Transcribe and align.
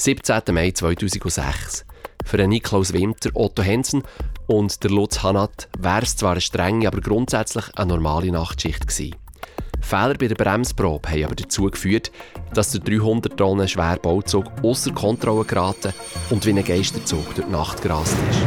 17. 0.00 0.40
Mai 0.52 0.70
2006. 0.70 1.84
Für 2.24 2.46
Niklaus 2.46 2.94
Winter, 2.94 3.28
Otto 3.34 3.62
Hensen 3.62 4.02
und 4.46 4.82
der 4.82 4.90
Lutz 4.90 5.22
Hanat 5.22 5.68
wäre 5.78 6.00
es 6.00 6.16
zwar 6.16 6.30
eine 6.32 6.40
strenge, 6.40 6.88
aber 6.88 7.02
grundsätzlich 7.02 7.66
eine 7.76 7.88
normale 7.88 8.32
Nachtschicht 8.32 8.88
gewesen. 8.88 9.14
Fehler 9.82 10.14
bei 10.14 10.28
der 10.28 10.36
Bremsprobe 10.36 11.06
haben 11.06 11.24
aber 11.24 11.34
dazu 11.34 11.64
geführt, 11.64 12.10
dass 12.54 12.72
der 12.72 12.80
300 12.80 13.36
Tonnen 13.36 13.68
schwere 13.68 13.98
Bauzug 13.98 14.46
außer 14.62 14.92
Kontrolle 14.92 15.44
geraten 15.44 15.92
und 16.30 16.46
wie 16.46 16.58
ein 16.58 16.64
Geisterzug 16.64 17.34
durch 17.34 17.46
die 17.46 17.52
Nacht 17.52 17.82
gerast 17.82 18.16
ist. 18.30 18.46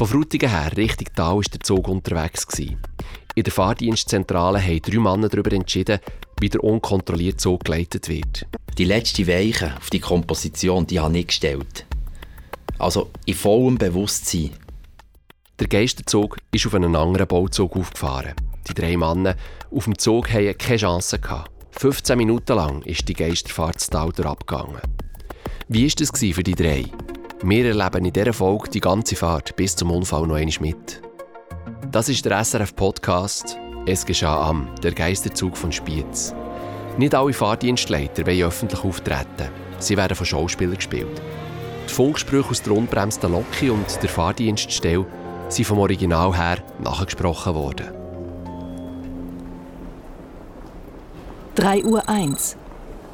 Von 0.00 0.08
Frutigen 0.08 0.48
her 0.48 0.74
Richtung 0.78 1.08
Tal 1.14 1.36
war 1.36 1.42
der 1.42 1.60
Zug 1.60 1.86
unterwegs. 1.86 2.46
In 2.58 3.44
der 3.44 3.52
Fahrdienstzentrale 3.52 4.58
haben 4.58 4.80
drei 4.80 4.98
Männer 4.98 5.28
darüber 5.28 5.52
entschieden, 5.52 6.00
wie 6.40 6.48
der 6.48 6.64
unkontrollierte 6.64 7.36
Zug 7.36 7.64
geleitet 7.64 8.08
wird. 8.08 8.46
Die 8.78 8.86
letzte 8.86 9.26
Weiche 9.26 9.76
auf 9.76 9.90
die 9.90 10.00
Komposition 10.00 10.86
die 10.86 10.98
habe 10.98 11.18
ich 11.18 11.26
gestellt. 11.26 11.84
Also 12.78 13.10
in 13.26 13.34
vollem 13.34 13.76
Bewusstsein. 13.76 14.52
Der 15.58 15.68
Geisterzug 15.68 16.38
ist 16.50 16.66
auf 16.66 16.72
einen 16.72 16.96
anderen 16.96 17.26
Bauzug 17.26 17.76
aufgefahren. 17.76 18.32
Die 18.68 18.72
drei 18.72 18.96
Männer 18.96 19.36
auf 19.70 19.84
dem 19.84 19.98
Zug 19.98 20.32
hatten 20.32 20.56
keine 20.56 20.78
Chance. 20.78 21.20
15 21.72 22.16
Minuten 22.16 22.56
lang 22.56 22.80
ist 22.84 23.06
die 23.06 23.12
Geisterfahrt 23.12 23.94
abgegangen. 23.94 24.80
Wie 25.68 25.86
war 25.86 25.92
das 25.94 26.18
für 26.18 26.42
die 26.42 26.54
drei? 26.54 26.86
Wir 27.42 27.64
erleben 27.64 28.04
in 28.04 28.12
dieser 28.12 28.34
Folge 28.34 28.68
die 28.68 28.80
ganze 28.80 29.16
Fahrt 29.16 29.56
bis 29.56 29.74
zum 29.74 29.90
Unfall 29.90 30.26
noch 30.26 30.34
einmal 30.34 30.54
mit. 30.60 31.00
Das 31.90 32.10
ist 32.10 32.22
der 32.26 32.44
SRF-Podcast 32.44 33.58
«Es 33.86 34.04
geschah 34.04 34.46
am, 34.46 34.68
der 34.82 34.92
Geisterzug 34.92 35.56
von 35.56 35.72
Spiez». 35.72 36.34
Nicht 36.98 37.14
alle 37.14 37.32
Fahrdienstleiter 37.32 38.26
wollen 38.26 38.42
öffentlich 38.42 38.84
auftreten. 38.84 39.48
Sie 39.78 39.96
werden 39.96 40.14
von 40.14 40.26
Schauspielern 40.26 40.74
gespielt. 40.74 41.22
Die 41.88 41.92
Funksprüche 41.94 42.50
aus 42.50 42.60
der 42.60 42.74
unbremsten 42.74 43.32
Loki 43.32 43.70
und 43.70 44.02
der 44.02 44.10
Fahrdienststelle 44.10 45.06
sind 45.48 45.64
vom 45.64 45.78
Original 45.78 46.36
her 46.36 46.58
nachgesprochen 46.78 47.54
worden. 47.54 47.86
3 51.54 51.84
Uhr 51.84 52.06
1 52.06 52.56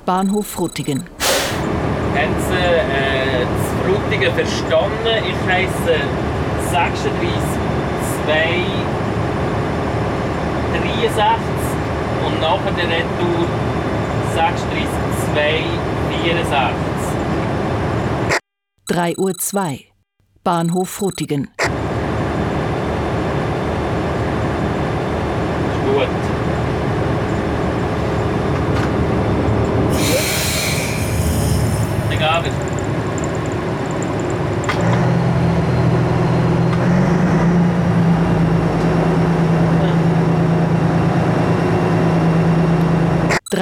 Bahnhof 0.05 0.49
Frutigen. 0.49 1.05
Haben 2.13 2.35
Sie 2.49 2.55
äh, 2.55 3.66
Frutigen 3.87 4.35
verstanden? 4.35 5.23
Ich 5.29 5.49
heiße 5.49 5.95
36 6.71 7.31
2 8.25 8.87
63 10.73 11.47
und 12.27 12.41
nachher 12.41 12.73
der 12.73 12.89
Retour 12.89 13.47
36 14.35 14.89
2 15.33 15.65
64. 16.25 16.77
3 18.89 19.17
Uhr 19.19 19.39
2 19.39 19.85
Bahnhof 20.43 20.91
Frutigen. 20.91 21.49
Gut. 25.85 26.09
Egal. 32.11 32.45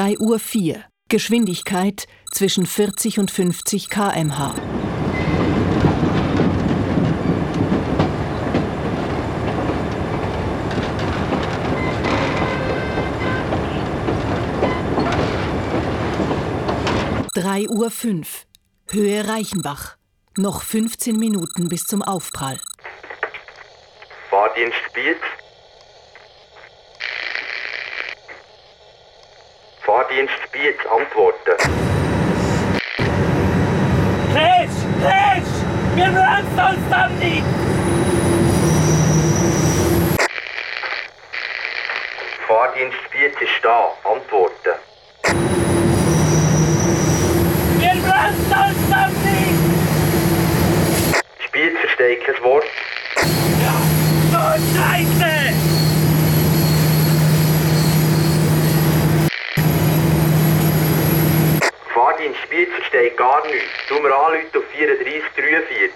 3 0.04 0.18
Uhr 0.18 0.38
4 0.38 0.84
Geschwindigkeit 1.08 2.06
zwischen 2.30 2.66
40 2.66 3.18
und 3.20 3.30
50 3.30 3.88
km/h. 3.88 4.54
Drei 17.32 17.66
Uhr 17.70 17.90
fünf. 17.90 18.44
Höhe 18.90 19.26
Reichenbach. 19.26 19.96
Noch 20.36 20.60
15 20.64 21.16
Minuten 21.16 21.70
bis 21.70 21.86
zum 21.86 22.02
Aufprall. 22.02 22.60
Fahrdienst 24.28 24.76
Spiez. 24.90 25.16
Fahrdienst 29.84 30.32
Spiez 30.44 30.76
antworten. 30.86 31.56
Crash! 34.32 34.70
Crash! 35.02 35.52
Wir 35.94 36.06
bremsen 36.06 36.58
uns 36.58 36.88
dann 36.88 37.18
nicht! 37.18 37.44
Fahrdienst 42.48 42.96
Spiez 43.04 43.34
ist 43.42 43.62
da. 43.62 43.92
Antworten. 44.04 44.74
Wir 47.78 47.94
bremsen 48.00 48.52
uns 48.52 48.88
dann 48.88 49.12
nicht! 49.22 49.60
Spiez 51.46 51.78
versteht 51.78 52.24
kein 52.24 52.42
Wort. 52.42 52.64
Oh, 54.32 54.56
Scheiße! 54.74 55.33
Fahrdienst 62.34 62.42
Spiez 62.42 62.68
versteht 62.74 63.16
gar 63.16 63.46
nichts. 63.46 63.68
Tu 63.88 63.94
mir 64.00 64.14
anrufen 64.14 64.56
auf 64.56 64.64
34 64.76 65.22
43. 65.36 65.90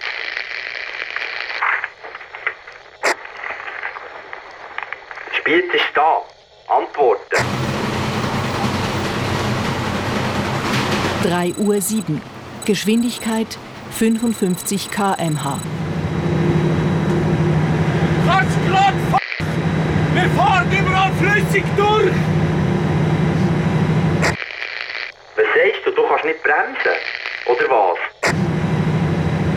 Spiez 5.39 5.75
ist 5.75 5.85
da. 5.95 6.23
Antworten. 6.69 7.37
3 11.25 11.55
Uhr 11.59 11.81
7 11.81 12.23
Geschwindigkeit 12.65 13.59
55 13.91 14.91
km/h. 14.91 15.61
Glatt 18.67 18.95
f***! 19.13 19.19
Wir 20.15 20.31
fahren 20.31 20.69
überall 20.71 21.13
flüssig 21.15 21.65
durch! 21.77 22.13
Was 25.37 25.47
du? 26.09 26.15
Kannst 26.15 26.25
nicht 26.25 26.43
bremsen. 26.43 26.99
Oder 27.47 27.71
was? 27.71 27.99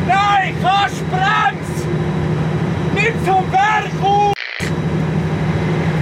Nein, 0.08 0.56
kannst 0.62 1.10
bremst! 1.10 1.86
Nicht 2.94 3.26
zum 3.26 3.50
Berg 3.50 3.92
aus! 4.04 4.34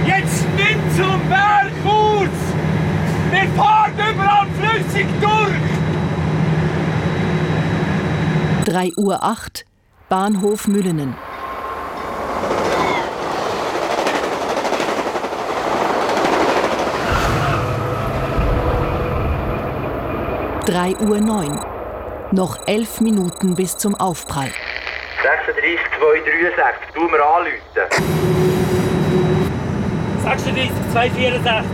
Jetzt 0.06 0.48
nicht 0.56 0.96
zum 0.96 1.28
Berg 1.28 1.72
aus! 1.84 2.28
Wir 3.30 3.48
fahren 3.56 3.92
überall 3.94 4.46
flüssig 4.58 5.06
durch! 5.20 5.50
3 8.64 8.92
Uhr 8.96 9.22
8 9.22 9.64
Bahnhof 10.08 10.66
Müllenen. 10.68 11.16
Drei 20.70 20.94
Uhr 21.00 21.18
neun. 21.20 21.58
Noch 22.30 22.68
elf 22.68 23.00
Minuten 23.00 23.56
bis 23.56 23.76
zum 23.76 23.96
Aufprall. 23.96 24.52
36 25.20 25.80
263. 25.98 26.94
Tu 26.94 27.08
mir 27.08 27.20
anrufen. 27.20 27.58
36, 30.22 30.70
264. 30.92 31.70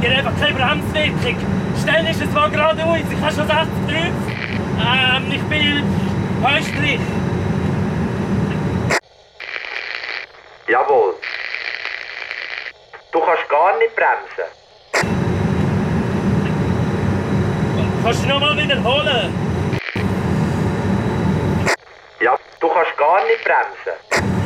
Ihr 0.00 0.10
habt 0.10 0.18
einfach 0.18 0.40
keine 0.40 0.54
Bremswirkung. 0.54 1.36
Schnell 1.82 2.06
ist 2.08 2.22
es 2.22 2.30
mal 2.30 2.48
geradeaus. 2.50 2.98
Ich 3.10 3.20
habe 3.20 3.34
schon 3.34 3.50
80 3.50 3.66
drauf. 3.88 4.14
Ähm, 4.78 5.32
ich 5.32 5.42
bin 5.42 5.82
Österreich. 6.38 7.00
Jawohl. 10.68 11.14
Du 13.10 13.18
kannst 13.18 13.48
gar 13.48 13.76
nicht 13.78 13.96
bremsen. 13.96 14.65
Kannst 18.06 18.22
du 18.22 18.28
noch 18.28 18.38
mal 18.38 18.56
wiederholen? 18.56 19.34
Ja, 22.20 22.38
du 22.60 22.68
kannst 22.68 22.96
gar 22.96 23.16
nicht 23.24 23.42
bremsen. 23.42 23.96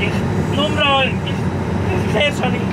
Ich, 0.00 0.56
Nummer, 0.56 1.04
ich, 1.04 1.12
ich 1.28 2.12
sehe 2.14 2.32
schon 2.42 2.52
nicht. 2.52 2.64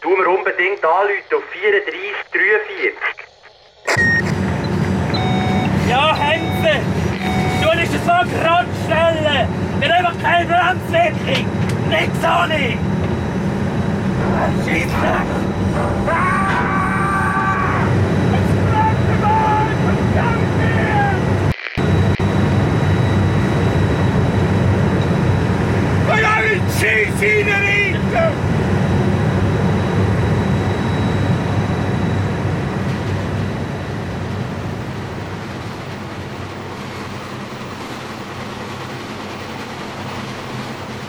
Tu 0.00 0.08
mir 0.08 0.26
unbedingt 0.26 0.82
anrufen 0.82 1.34
auf 1.36 1.44
34 1.52 1.92
43. 2.32 3.04
Ja, 5.90 6.16
Hände! 6.16 6.80
Keine 10.22 10.46
Bremswirkung! 10.46 11.46
Nix 11.90 12.24
auch 12.24 12.46
nicht! 12.46 12.78
In 26.84 27.12
die 27.20 27.26
Scheiße 27.26 27.50
rein! 27.50 27.74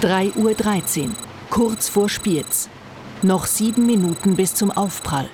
Drei 0.01 0.31
Uhr, 0.36 0.54
dreizehn, 0.54 1.16
kurz 1.50 1.89
vor 1.89 2.10
Spiez. 2.10 2.69
Noch 3.24 3.48
sieben 3.48 3.88
Minuten 3.88 4.36
bis 4.36 4.54
zum 4.54 4.69
Aufprall. 4.69 5.28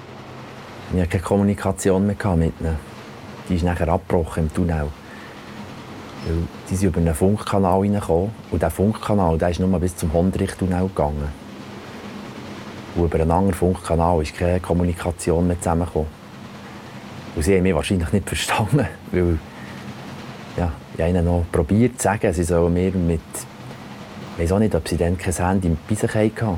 Ich 0.94 1.00
hatte 1.00 1.10
keine 1.10 1.24
Kommunikation 1.24 2.06
mehr 2.06 2.16
mit 2.38 2.54
ihnen. 2.62 2.78
Die 3.50 3.56
ist 3.56 3.64
nachher 3.64 3.90
abgebrochen 3.90 4.44
im 4.44 4.54
Tunnel. 4.54 4.88
Die 6.70 6.76
sind 6.76 6.90
über 6.90 7.00
einen 7.00 7.16
Funkkanal 7.16 7.80
reingekommen. 7.80 8.32
Und 8.52 8.62
dieser 8.62 8.70
Funkkanal 8.70 9.38
der 9.38 9.50
ist 9.50 9.60
nur 9.60 9.80
bis 9.80 9.96
zum 9.96 10.14
Hondrich-Tunnel 10.14 10.88
gegangen. 10.88 11.30
Und 12.96 13.06
über 13.06 13.20
einen 13.20 13.32
anderen 13.32 13.54
Funkkanal 13.54 14.22
ist 14.22 14.36
keine 14.36 14.60
Kommunikation 14.60 15.48
mehr 15.48 15.58
zusammengekommen. 15.60 16.10
Und 17.36 17.44
sie 17.44 17.56
haben 17.56 17.64
mich 17.64 17.74
wahrscheinlich 17.74 18.12
nicht 18.12 18.28
verstanden. 18.28 18.88
Weil 19.12 19.40
ja, 20.58 20.72
ich 20.98 21.06
ihnen 21.06 21.26
noch 21.26 21.46
probiert 21.52 21.98
zu 21.98 22.04
sagen, 22.04 22.34
sie 22.34 22.44
sollen 22.44 22.74
mir 22.74 22.92
mit. 22.92 23.22
Ich 24.36 24.44
weiß 24.44 24.52
auch 24.54 24.60
nicht, 24.60 24.76
ob 24.76 24.88
sie 24.88 24.98
dann 24.98 25.18
kein 25.18 25.34
Handy 25.34 25.76
bei 25.88 25.96
sich 25.96 26.14
hatten. 26.14 26.58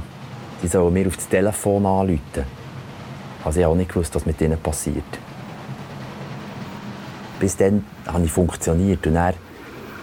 Sie 0.62 0.68
sollen 0.68 0.94
mir 0.94 1.08
auf 1.08 1.16
das 1.16 1.28
Telefon 1.28 1.86
anrufen. 1.86 2.44
Also 3.44 3.60
ich 3.60 3.66
habe 3.66 3.74
auch 3.74 3.78
nicht 3.78 3.90
gewusst, 3.90 4.16
was 4.16 4.26
mit 4.26 4.40
ihnen 4.42 4.58
passiert. 4.58 5.04
Bis 7.40 7.58
dann 7.58 7.84
habe 8.08 8.24
ich 8.24 8.32
funktioniert. 8.32 9.06
Und 9.06 9.16
dann, 9.16 9.34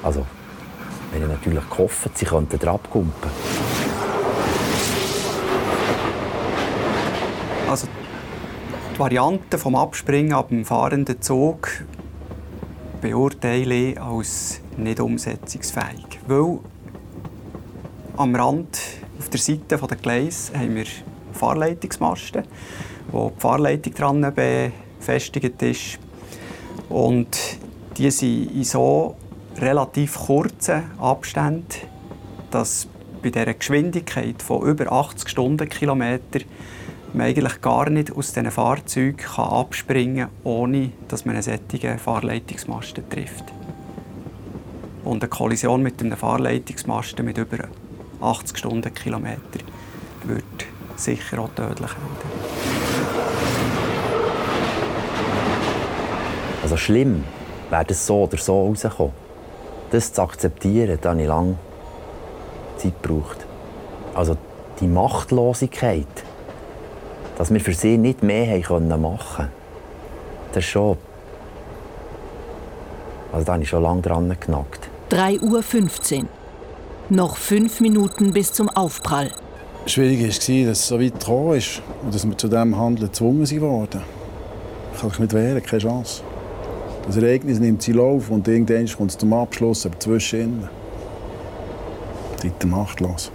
also, 0.03 0.27
wenn 1.13 1.23
ich 1.23 1.29
natürlich 1.29 1.69
gehofft, 1.69 2.17
sie 2.17 2.25
könnten 2.25 2.67
abkumpen. 2.69 3.31
Also 7.69 7.87
die 8.95 8.99
Variante 8.99 9.59
vom 9.59 9.77
Abspringen 9.77 10.33
ab 10.33 10.49
dem 10.49 10.65
fahrenden 10.65 11.21
Zug 11.21 11.71
beurteile 13.01 13.75
ich 13.75 14.01
als 14.01 14.61
nicht 14.77 15.01
umsetzungsfähig. 15.01 16.21
Weil 16.27 16.59
am 18.17 18.35
Rand, 18.35 18.79
auf 19.19 19.29
der 19.29 19.41
Seite 19.41 19.77
der 19.77 19.97
Gleise, 19.99 20.53
haben 20.59 20.75
wir 20.75 20.87
Fahrleitungsmasten, 21.33 22.45
wo 23.11 23.31
die 23.31 23.41
Fahrleitung 23.41 23.95
dran 23.95 24.35
befestigt 24.99 25.63
ist. 25.63 25.99
Und 26.89 27.39
die 27.97 28.11
sind 28.11 28.55
in 28.55 28.65
so 28.65 29.17
relativ 29.59 30.17
kurzen 30.17 30.83
Abständen, 30.99 31.67
dass 32.51 32.89
bei 33.23 33.31
dieser 33.31 33.55
Geschwindigkeit 33.55 34.43
von 34.43 34.67
über 34.67 34.91
80 34.91 35.29
Stundenkilometer 35.29 36.41
man 37.13 37.27
eigentlich 37.27 37.61
gar 37.61 37.91
nicht 37.91 38.13
aus 38.17 38.33
diesen 38.33 38.51
Fahrzeugen 38.51 39.27
abspringen 39.37 40.29
kann, 40.29 40.31
ohne 40.45 40.93
dass 41.09 41.25
man 41.25 41.37
einen 41.37 41.43
solchen 41.43 41.99
Fahrleitungsmasten 41.99 43.09
trifft. 43.09 43.45
Und 45.05 45.23
eine 45.23 45.29
Kollision 45.29 45.83
mit 45.83 46.01
einem 46.01 46.17
Fahrleitungsmasten 46.17 47.25
mit 47.25 47.39
über 47.39 47.65
80 48.21 48.57
Stundenkilometer 48.57 49.61
wird 50.25 50.45
sicher 50.97 51.41
auch 51.41 51.49
tödlich 51.55 51.91
enden. 51.91 52.31
Also 56.63 56.77
schlimm 56.77 57.25
wäre 57.71 57.85
das 57.87 58.07
so 58.07 58.25
oder 58.25 58.37
so 58.37 58.67
rausgekommen. 58.67 59.30
Das 59.91 60.13
zu 60.13 60.23
akzeptieren, 60.23 60.99
da 61.01 61.11
habe 61.11 61.23
ich 61.23 61.29
lange 61.29 61.57
Zeit 62.77 63.03
gebraucht. 63.03 63.39
Also 64.15 64.37
die 64.81 64.87
Machtlosigkeit, 64.87 66.07
dass 67.37 67.53
wir 67.53 67.61
für 67.61 67.75
sie 67.75 67.99
nicht 67.99 68.23
mehr 68.23 68.63
haben 68.69 68.89
machen 68.89 69.37
können, 69.37 69.53
das 70.53 70.65
ist 70.65 70.71
schon... 70.71 70.97
Also 73.33 73.47
da 73.47 73.53
habe 73.53 73.63
ich 73.63 73.69
schon 73.69 73.83
lange 73.83 74.03
dran 74.03 74.37
genagt. 74.41 74.89
3 75.11 75.41
Uhr 75.41 75.63
15. 75.63 76.29
Noch 77.11 77.37
fünf 77.37 77.81
Minuten 77.81 78.33
bis 78.33 78.53
zum 78.53 78.69
Aufprall. 78.69 79.33
Schwierig 79.87 80.21
war, 80.21 80.69
dass 80.69 80.79
es 80.79 80.87
so 80.87 81.01
weit 81.01 81.19
gekommen 81.19 81.57
ist 81.57 81.83
und 82.05 82.15
dass 82.15 82.27
wir 82.27 82.37
zu 82.37 82.49
diesem 82.49 82.77
Handeln 82.77 83.09
gezwungen 83.09 83.61
wurden. 83.61 84.03
Ich 84.93 85.01
kann 85.01 85.11
mich 85.11 85.19
nicht 85.19 85.33
wehren, 85.33 85.63
keine 85.63 85.83
Chance. 85.83 86.23
Das 87.07 87.17
Ereignis 87.17 87.59
nimmt 87.59 87.83
seinen 87.83 87.97
Lauf 87.97 88.31
und 88.31 88.47
irgendwann 88.47 88.87
kommt 88.87 89.11
es 89.11 89.19
zum 89.19 89.33
Abschluss, 89.33 89.87
aber 89.87 89.99
zwischen 89.99 90.69
Dort 92.43 92.65
machtlos. 92.65 93.31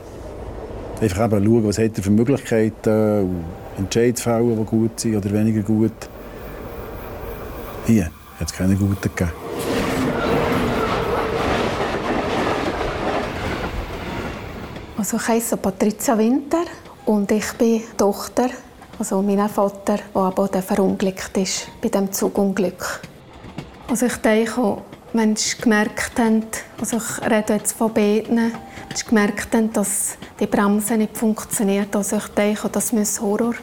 Einfach 1.02 1.26
eben 1.26 1.46
schauen, 1.46 1.68
was 1.68 1.78
hat 1.78 1.98
er 1.98 2.04
für 2.04 2.10
Möglichkeiten 2.10 3.20
und 3.20 3.46
Entscheidungsfälle, 3.78 4.56
die 4.56 4.64
gut 4.64 5.00
sind 5.00 5.18
oder 5.18 5.32
weniger 5.32 5.62
gut. 5.62 5.92
Hier 7.86 8.10
hat 8.40 8.48
es 8.48 8.54
keine 8.54 8.76
guten 8.76 8.98
gegeben. 9.02 9.32
Also 14.98 15.18
ich 15.18 15.28
heiße 15.28 15.58
Patricia 15.58 16.18
Winter 16.18 16.64
und 17.06 17.30
ich 17.32 17.52
bin 17.54 17.82
Tochter, 17.96 18.50
also 18.98 19.22
meinem 19.22 19.50
Vater, 19.50 19.98
der 19.98 20.22
aber 20.22 20.48
verunglückt 20.48 21.38
ist 21.38 21.68
bei 21.82 21.90
dem 21.90 22.12
Zugunglück. 22.12 23.02
Also 23.88 24.08
ich 24.08 24.16
denke, 24.18 24.82
wenn 25.14 25.36
sie 25.36 25.58
gemerkt 25.58 26.20
haben, 26.20 26.46
also 26.80 26.98
ich 26.98 27.22
rede 27.22 27.54
jetzt 27.54 27.74
von 27.74 27.94
beiden, 27.94 28.38
wenn 28.38 28.52
sie 28.96 29.06
gemerkt 29.06 29.54
haben, 29.54 29.72
dass 29.72 30.18
die 30.40 30.48
Bremse 30.48 30.98
nicht 30.98 31.16
funktioniert, 31.16 31.96
also 31.96 32.18
ich 32.18 32.28
denke, 32.30 32.68
das 32.70 32.92
muss 32.92 33.22
Horror 33.22 33.54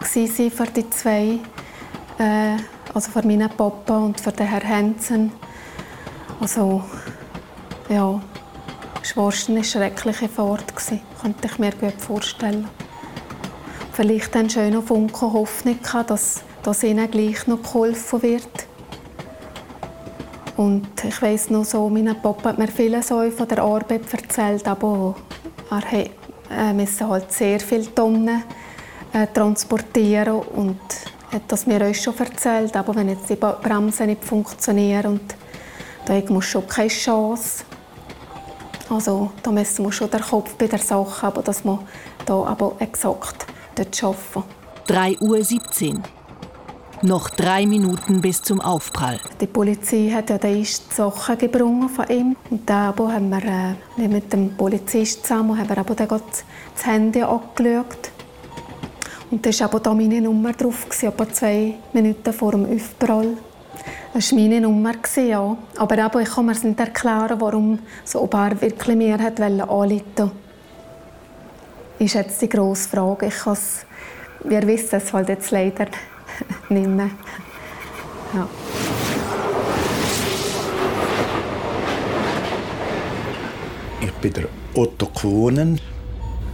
gewesen 0.00 0.50
für 0.50 0.66
die 0.66 0.90
zwei, 0.90 1.38
äh, 2.18 2.56
also 2.92 3.10
für 3.10 3.26
meinen 3.26 3.48
Papa 3.50 3.98
und 3.98 4.20
für 4.20 4.32
den 4.32 4.48
Herrn 4.48 4.68
Hansen. 4.68 5.32
Also 6.40 6.82
ja, 7.88 8.20
es 9.02 9.16
war 9.16 9.32
eine 9.48 9.64
schreckliche 9.64 10.28
Fahrt, 10.28 10.74
könnte 11.22 11.48
ich 11.48 11.58
mir 11.58 11.72
gut 11.72 12.00
vorstellen. 12.00 12.68
Vielleicht 13.92 14.36
ein 14.36 14.50
schöner 14.50 14.82
Funke 14.82 15.32
Hoffnung, 15.32 15.78
dass, 16.06 16.42
dass 16.62 16.82
ihnen 16.82 17.10
gleich 17.10 17.46
noch 17.46 17.62
geholfen 17.62 18.22
wird. 18.22 18.67
Und 20.58 20.88
ich 21.04 21.22
weiß 21.22 21.50
noch 21.50 21.64
so, 21.64 21.88
mein 21.88 22.20
Papa 22.20 22.48
hat 22.48 22.58
mir 22.58 22.66
vieles 22.66 23.06
so 23.06 23.30
von 23.30 23.46
der 23.46 23.62
Arbeit 23.62 24.12
erzählt, 24.12 24.66
aber 24.66 25.14
er 25.70 26.06
äh, 26.50 26.72
musste 26.72 27.08
halt 27.08 27.32
sehr 27.32 27.60
viele 27.60 27.94
Tonnen 27.94 28.42
äh, 29.12 29.28
transportieren 29.32 30.40
und 30.56 30.80
hat 31.32 31.42
das 31.46 31.64
mir 31.64 31.80
auch 31.86 31.94
schon 31.94 32.18
erzählt. 32.18 32.76
Aber 32.76 32.92
wenn 32.96 33.08
jetzt 33.08 33.30
die 33.30 33.36
Bremsen 33.36 34.06
nicht 34.06 34.24
funktionieren, 34.24 35.06
und 35.06 35.36
da 36.06 36.20
man 36.28 36.42
schon 36.42 36.66
keine 36.66 36.88
Chance. 36.88 37.62
Also 38.90 39.30
da 39.44 39.52
müssen 39.52 39.84
wir 39.84 39.92
schon 39.92 40.10
den 40.10 40.22
Kopf 40.22 40.56
bei 40.56 40.66
der 40.66 40.80
Sache 40.80 41.22
haben, 41.22 41.44
dass 41.44 41.64
wir 41.64 41.78
da 42.26 42.34
aber 42.34 42.74
exakt 42.80 43.46
dort 43.76 44.02
arbeiten. 44.02 44.48
3 44.88 45.18
Uhr 45.20 45.44
17. 45.44 46.17
Noch 47.02 47.30
drei 47.30 47.64
Minuten 47.64 48.20
bis 48.20 48.42
zum 48.42 48.60
Aufprall. 48.60 49.20
Die 49.40 49.46
Polizei 49.46 50.10
hat 50.12 50.30
ja 50.30 50.38
die 50.38 50.64
Sachen 50.64 51.38
gebrungen 51.38 51.88
von 51.88 52.08
ihm. 52.08 52.36
Und 52.50 52.68
dann 52.68 52.96
haben 52.96 53.30
wir 53.30 53.76
äh, 53.98 54.08
mit 54.08 54.32
dem 54.32 54.56
Polizist 54.56 55.24
zusammen 55.24 55.56
haben 55.56 55.68
wir 55.68 55.78
aber 55.78 55.94
dann 55.94 56.08
das 56.08 56.86
Handy 56.86 57.22
angeschaut. 57.22 58.10
Und 59.30 59.46
da 59.46 59.72
war 59.72 59.80
da 59.80 59.94
meine 59.94 60.20
Nummer 60.20 60.52
drauf, 60.52 60.86
etwa 61.00 61.28
zwei 61.28 61.74
Minuten 61.92 62.32
vor 62.32 62.52
dem 62.52 62.64
Aufprall. 62.64 63.36
Das 64.12 64.32
war 64.32 64.40
meine 64.40 64.60
Nummer, 64.60 64.94
ja. 65.16 65.56
Aber 65.76 65.98
eben, 65.98 66.20
ich 66.20 66.30
kann 66.30 66.46
mir 66.46 66.52
nicht 66.52 66.80
erklären, 66.80 67.40
warum 67.40 67.78
so 68.04 68.22
ob 68.22 68.34
er 68.34 68.60
wirklich 68.60 68.96
mir 68.96 69.18
hat 69.18 69.40
anrufen 69.40 70.02
Das 70.16 70.30
ist 71.98 72.14
jetzt 72.14 72.42
die 72.42 72.48
grosse 72.48 72.88
Frage. 72.88 73.26
Ich 73.26 73.44
wir 74.44 74.66
wissen 74.66 74.96
es 74.96 75.12
halt 75.12 75.28
jetzt 75.28 75.50
leider 75.50 75.84
nicht 75.84 76.17
mehr. 76.88 77.10
Ja. 78.34 78.48
Ich 84.00 84.12
bin 84.12 84.32
der 84.32 84.44
Otto 84.74 85.06
Quonen, 85.06 85.80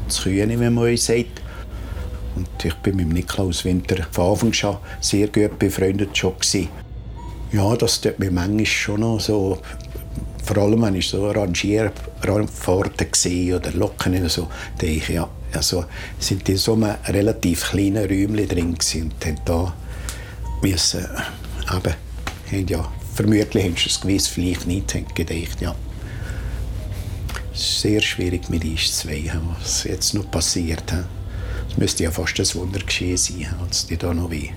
das 0.07 0.23
Kühne, 0.23 0.59
wie 0.61 0.71
man 0.71 0.97
sagt. 0.97 1.43
Und 2.37 2.65
ich 2.65 2.75
bin 2.75 2.97
mit 2.97 3.09
Niklaus 3.09 3.65
Winter 3.65 4.05
von 4.11 4.33
Anfang 4.33 4.53
schon 4.53 4.77
sehr 5.01 5.29
gut 5.29 5.59
befreundet 5.59 6.17
schon. 6.17 6.69
Ja, 7.53 7.77
das 7.77 8.01
tut 8.01 8.19
mir 8.19 8.33
manchmal 8.33 8.67
schon 8.67 9.01
noch 9.01 9.21
so 9.21 9.61
vor 10.45 10.59
allem, 10.59 10.83
wenn 10.83 10.97
ich 10.97 11.09
so 11.09 11.31
Rangierpforten 11.31 13.07
sehe 13.15 13.57
oder 13.57 13.73
Locken 13.73 14.29
so, 14.29 14.49
denke 14.81 14.97
ich, 14.97 15.09
ja, 15.09 15.29
also 15.57 15.85
sind 16.19 16.47
die 16.49 16.57
so 16.57 16.75
einem 16.75 16.95
relativ 17.07 17.71
kleinen 17.71 18.07
Räumchen 18.07 18.49
drin 18.49 18.77
und 18.77 19.27
haben 19.27 19.41
da 19.45 19.75
müssen, 20.63 21.05
eben, 21.05 21.95
haben 22.53 22.67
ja, 22.69 22.93
vermutlich 23.15 23.65
haben 23.65 23.77
sie 23.77 23.89
es 23.89 24.01
gewiss, 24.01 24.27
vielleicht 24.27 24.67
nicht, 24.67 24.95
haben 24.95 25.07
gedacht, 25.15 25.61
ja. 25.61 25.75
Es 27.53 27.61
ist 27.61 27.81
sehr 27.83 28.03
schwierig 28.03 28.49
mit 28.51 28.65
uns 28.65 28.99
zwei, 28.99 29.31
was 29.61 29.85
jetzt 29.85 30.15
noch 30.15 30.29
passiert. 30.31 30.83
Es 31.71 31.77
müsste 31.77 32.05
ja 32.05 32.11
fast 32.11 32.39
ein 32.41 32.55
Wunder 32.55 32.81
geschehen 32.81 33.17
sein, 33.17 33.55
als 33.63 33.87
die 33.87 33.97
da 33.97 34.13
noch 34.13 34.31
weh. 34.31 34.51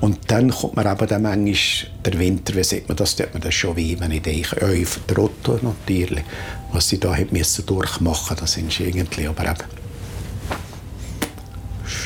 Und 0.00 0.18
dann 0.30 0.50
kommt 0.50 0.76
man 0.76 0.86
eben 0.86 1.06
dann 1.08 1.22
manchmal, 1.22 1.90
der 2.04 2.18
Winter, 2.18 2.54
wie 2.54 2.62
sieht 2.62 2.88
man 2.88 2.96
das, 2.96 3.16
tut 3.16 3.32
man 3.32 3.42
das 3.42 3.54
schon 3.54 3.76
weh, 3.76 3.96
wenn 3.98 4.12
ich 4.12 4.22
denke, 4.22 4.62
euch 4.62 4.88
Trotto 5.06 5.58
natürlich, 5.60 6.24
was 6.72 6.88
sie 6.88 7.00
da 7.00 7.14
haben 7.14 7.28
müssen 7.32 7.66
durchmachen, 7.66 8.36
das 8.38 8.52
sind 8.52 8.78
irgendwie, 8.78 9.26
aber 9.26 9.44
eben 9.44 9.64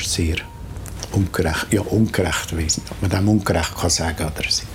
sehr 0.03 0.37
ungerecht, 1.11 1.67
ja 1.71 1.81
ungerecht, 1.81 2.53
ich 2.57 2.77
ob 2.89 3.01
man 3.01 3.11
dem 3.11 3.29
ungerecht 3.29 3.75
kann 3.75 3.89
sagen 3.89 4.17
kann, 4.17 4.31
oder 4.31 4.47
es 4.47 4.63
war 4.63 4.69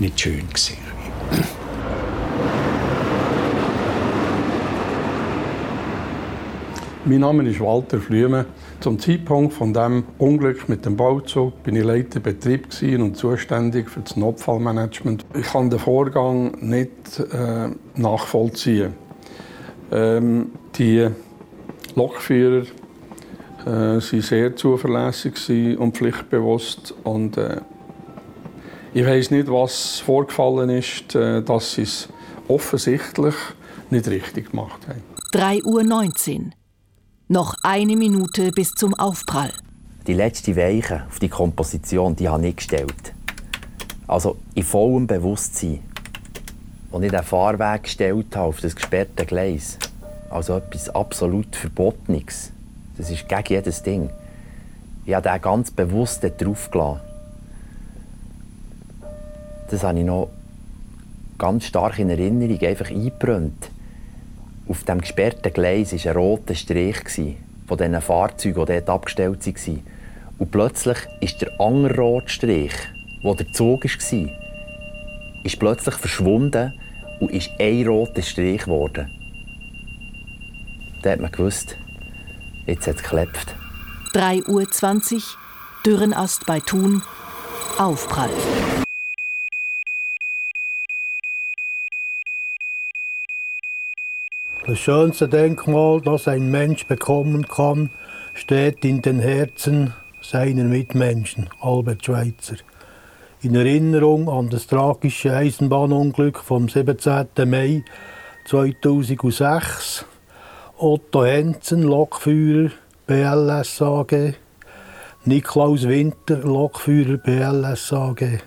nicht 0.00 0.20
schön. 0.20 0.48
Gewesen. 0.48 0.78
Mein 7.06 7.20
Name 7.20 7.48
ist 7.48 7.60
Walter 7.60 7.98
Flüme. 7.98 8.44
Zum 8.80 8.98
Zeitpunkt 8.98 9.54
von 9.54 9.72
dem 9.72 10.04
Unglück 10.18 10.68
mit 10.68 10.84
dem 10.84 10.98
Bauzug 10.98 11.62
bin 11.62 11.74
ich 11.74 11.82
Leiter 11.82 12.20
Betrieb 12.20 12.68
und 12.82 13.16
zuständig 13.16 13.88
für 13.88 14.00
das 14.00 14.16
Notfallmanagement. 14.16 15.24
Ich 15.34 15.46
kann 15.46 15.70
den 15.70 15.78
Vorgang 15.78 16.58
nicht 16.60 17.18
äh, 17.32 17.70
nachvollziehen. 17.96 18.92
Ähm, 19.90 20.52
die 20.76 21.08
Lokführer 21.94 22.66
äh, 23.66 24.00
sie 24.00 24.20
sehr 24.20 24.54
zuverlässig 24.54 25.78
und 25.78 25.96
pflichtbewusst 25.96 26.94
und 27.02 27.38
äh, 27.38 27.62
ich 28.92 29.06
weiß 29.06 29.30
nicht, 29.30 29.50
was 29.50 30.00
vorgefallen 30.00 30.68
ist, 30.68 31.14
äh, 31.14 31.42
dass 31.42 31.72
sie 31.72 31.82
es 31.82 32.10
offensichtlich 32.46 33.34
nicht 33.88 34.06
richtig 34.06 34.50
gemacht 34.50 34.86
haben. 34.86 35.02
3.19 35.32 36.38
Uhr. 36.38 36.59
Noch 37.32 37.54
eine 37.62 37.94
Minute 37.94 38.50
bis 38.50 38.74
zum 38.74 38.92
Aufprall. 38.94 39.52
Die 40.08 40.14
letzte 40.14 40.56
Weiche 40.56 41.04
auf 41.08 41.20
die 41.20 41.28
Komposition, 41.28 42.16
die 42.16 42.28
habe 42.28 42.48
ich 42.48 42.56
gestellt. 42.56 43.14
Also 44.08 44.38
in 44.56 44.64
vollem 44.64 45.06
Bewusstsein. 45.06 45.78
Und 46.90 47.04
ich 47.04 47.12
den 47.12 47.22
Fahrweg 47.22 47.84
gestellt 47.84 48.34
habe 48.34 48.48
auf 48.48 48.60
das 48.60 48.74
gesperrte 48.74 49.26
Gleis. 49.26 49.78
Also 50.28 50.56
etwas 50.56 50.88
absolut 50.88 51.54
Verbotenes. 51.54 52.50
Das 52.98 53.12
ist 53.12 53.28
gegen 53.28 53.44
jedes 53.46 53.84
Ding. 53.84 54.10
Ich 55.06 55.14
habe 55.14 55.28
den 55.28 55.40
ganz 55.40 55.70
bewusst 55.70 56.24
drauf 56.36 56.68
gelassen. 56.72 57.00
Das 59.70 59.84
habe 59.84 60.00
ich 60.00 60.04
noch 60.04 60.30
ganz 61.38 61.66
stark 61.66 61.96
in 62.00 62.10
Erinnerung 62.10 62.58
einfach 62.58 62.90
eingebrannt. 62.90 63.70
Auf 64.70 64.84
dem 64.84 65.00
gesperrten 65.00 65.52
Gleis 65.52 65.92
war 65.92 66.12
ein 66.12 66.16
roter 66.16 66.54
Strich 66.54 66.98
von 67.66 67.76
diesen 67.76 68.00
Fahrzeugen, 68.00 68.66
die 68.66 68.72
dort 68.72 68.88
abgestellt 68.88 69.44
waren. 69.44 69.82
Und 70.38 70.50
plötzlich 70.52 70.96
ist 71.20 71.42
der 71.42 71.60
andere 71.60 71.96
rote 71.96 72.28
Strich, 72.28 72.72
der 73.24 73.34
der 73.34 73.52
Zug 73.52 73.84
war, 73.84 74.30
ist 75.42 75.58
plötzlich 75.58 75.94
verschwunden 75.96 76.72
und 77.18 77.32
ist 77.32 77.50
ein 77.58 77.84
roter 77.84 78.22
Strich 78.22 78.62
geworden. 78.62 79.10
Da 81.02 81.10
hat 81.10 81.20
man 81.20 81.32
gewusst, 81.32 81.76
jetzt 82.66 82.86
hat 82.86 82.94
es 82.94 83.02
geklopft. 83.02 83.56
3.20 84.14 85.14
Uhr, 85.14 85.22
Dürrenast 85.84 86.46
bei 86.46 86.60
Thun, 86.60 87.02
Aufprall. 87.76 88.30
Das 94.70 94.78
schönste 94.78 95.26
Denkmal, 95.28 96.00
das 96.00 96.28
ein 96.28 96.48
Mensch 96.48 96.86
bekommen 96.86 97.48
kann, 97.48 97.90
steht 98.34 98.84
in 98.84 99.02
den 99.02 99.18
Herzen 99.18 99.94
seiner 100.22 100.62
Mitmenschen, 100.62 101.50
Albert 101.60 102.04
Schweitzer. 102.04 102.54
In 103.42 103.56
Erinnerung 103.56 104.28
an 104.28 104.48
das 104.48 104.68
tragische 104.68 105.34
Eisenbahnunglück 105.34 106.38
vom 106.38 106.68
17. 106.68 107.26
Mai 107.46 107.84
2006. 108.44 110.04
Otto 110.78 111.24
Hensen, 111.24 111.82
Lokführer 111.82 112.70
BLS 113.08 113.82
AG. 113.82 114.34
Niklaus 115.24 115.88
Winter, 115.88 116.36
Lokführer 116.44 117.16
BLS 117.16 117.92
AG. 117.92 118.38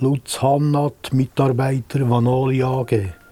Lutz 0.00 0.42
Hannat, 0.42 1.14
Mitarbeiter 1.14 2.10
Vanoli 2.10 2.62
AG. 2.62 3.23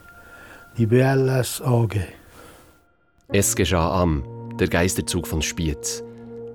Es 3.29 3.55
geschah 3.55 4.01
am, 4.01 4.25
der 4.59 4.69
Geisterzug 4.69 5.27
von 5.27 5.43
Spiez. 5.43 6.03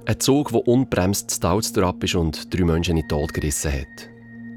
Ein 0.07 0.19
Zug, 0.19 0.51
der 0.51 0.67
unbremst 0.67 1.29
zu 1.29 1.39
Talz 1.39 1.69
ist 1.69 2.15
und 2.15 2.51
drei 2.51 2.63
Menschen 2.63 2.97
in 2.97 3.03
den 3.03 3.09
Tod 3.09 3.31
gerissen 3.31 3.71
hat. 3.71 4.09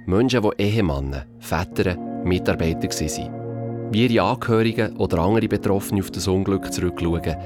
Menschen, 0.07 0.43
die 0.43 0.63
Ehemänner, 0.63 1.27
Väter, 1.41 1.95
Mitarbeiter 2.25 2.89
waren. 2.89 3.93
Wie 3.93 4.07
ihre 4.07 4.25
Angehörigen 4.25 4.97
oder 4.97 5.19
andere 5.19 5.49
Betroffene 5.49 6.01
auf 6.01 6.11
das 6.11 6.27
Unglück 6.27 6.73
zurückschauen, 6.73 7.37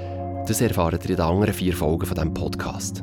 das 0.47 0.61
erfahren 0.61 1.01
ihr 1.03 1.11
in 1.11 1.17
den 1.17 1.21
anderen 1.21 1.55
vier 1.55 1.75
Folgen 1.75 2.07
von 2.07 2.15
diesem 2.15 2.33
Podcast. 2.33 3.03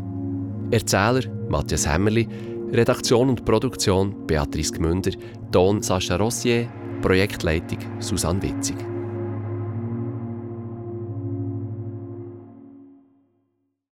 Erzähler 0.72 1.24
Matthias 1.50 1.86
Hämmerli, 1.86 2.30
Redaktion 2.72 3.27
und 3.27 3.44
Produktion 3.44 4.25
Beatrice 4.25 4.72
Gmünder, 4.72 5.12
Ton 5.51 5.82
Sascha 5.82 6.15
Rossier, 6.15 6.70
Projektleitung 7.01 7.80
Susanne 8.00 8.41
Witzig. 8.41 8.91